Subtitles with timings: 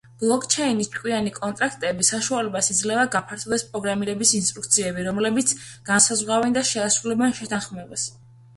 [0.21, 5.55] ბლოკჩეინის ჭკვიანი კონტრაქტები საშუალებას იძლევა, გაფართოვდეს პროგრამირების ინსტრუქციები, რომლებიც
[5.93, 8.11] განსაზღვრავენ და შეასრულებენ შეთანხმებას.